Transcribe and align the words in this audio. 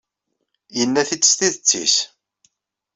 Yenna-t-id 0.77 1.23
s 1.25 1.31
tidet-nnes. 1.33 1.95